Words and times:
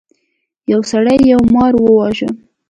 یو 0.71 0.81
سړي 0.91 1.17
یو 1.33 1.41
مار 1.53 1.73
وواژه. 1.83 2.29